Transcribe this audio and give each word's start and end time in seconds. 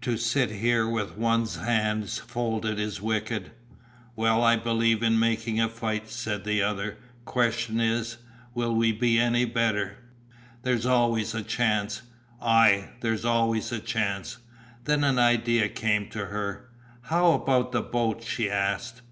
To 0.00 0.16
sit 0.16 0.50
here 0.50 0.88
with 0.88 1.18
one's 1.18 1.56
hands 1.56 2.16
folded 2.16 2.80
is 2.80 3.02
wicked." 3.02 3.50
"Well, 4.16 4.42
I 4.42 4.56
believe 4.56 5.02
in 5.02 5.18
making 5.18 5.60
a 5.60 5.68
fight," 5.68 6.08
said 6.08 6.44
the 6.44 6.62
other, 6.62 6.96
"question 7.26 7.78
is, 7.78 8.16
will 8.54 8.74
we 8.74 8.92
be 8.92 9.18
any 9.20 9.44
the 9.44 9.52
better." 9.52 9.98
"There's 10.62 10.86
always 10.86 11.32
the 11.32 11.42
chance." 11.42 12.00
"Ay, 12.40 12.92
there's 13.00 13.26
always 13.26 13.70
a 13.70 13.78
chance." 13.78 14.38
Then 14.84 15.04
an 15.04 15.18
idea 15.18 15.68
came 15.68 16.08
to 16.12 16.26
her. 16.28 16.70
"How 17.02 17.32
about 17.32 17.72
the 17.72 17.82
boat?" 17.82 18.22
she 18.24 18.48
asked. 18.48 19.02